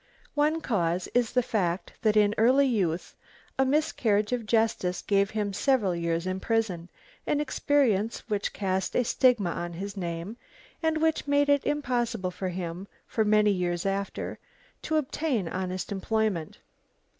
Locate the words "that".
2.01-2.17